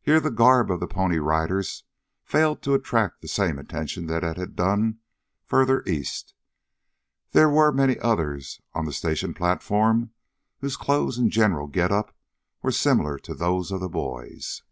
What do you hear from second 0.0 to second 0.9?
Here the garb of the